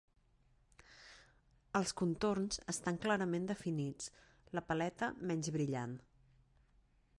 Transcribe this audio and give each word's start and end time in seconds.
Els 1.79 1.93
contorns 2.01 2.57
estan 2.73 2.97
clarament 3.05 3.45
definits, 3.53 4.09
la 4.59 4.67
paleta 4.71 5.13
menys 5.33 5.55
brillant. 5.59 5.97